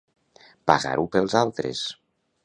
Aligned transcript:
Pagar-ho 0.71 1.05
pels 1.15 1.35
altres. 1.41 1.83